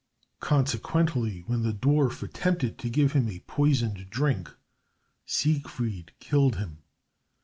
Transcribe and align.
Consequently, 0.39 1.41
when 1.45 1.61
the 1.61 1.73
dwarf 1.75 2.23
attempted 2.23 2.79
to 2.79 2.89
give 2.89 3.11
him 3.11 3.29
a 3.29 3.37
poisoned 3.41 4.09
drink, 4.09 4.49
Siegfried 5.27 6.13
killed 6.19 6.55
him. 6.55 6.79